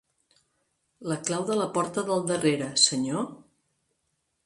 La 1.11 1.17
clau 1.27 1.45
de 1.51 1.59
la 1.61 1.69
porta 1.77 2.07
del 2.09 2.27
darrere, 2.33 2.73
senyor? 2.89 3.33